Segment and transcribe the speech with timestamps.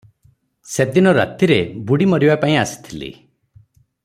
[0.75, 1.59] ସେଦିନ ରାତିରେ
[1.91, 3.15] ବୁଡ଼ି ମରିବା ପାଇଁ ଆସିଥିଲି।